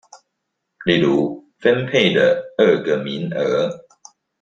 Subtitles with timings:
[0.83, 3.81] 例如分配的二個名額